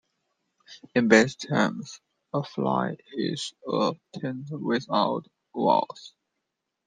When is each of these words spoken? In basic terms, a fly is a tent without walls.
In 0.95 1.09
basic 1.09 1.47
terms, 1.49 2.01
a 2.33 2.43
fly 2.43 2.97
is 3.13 3.53
a 3.71 3.93
tent 4.15 4.47
without 4.49 5.27
walls. 5.53 6.15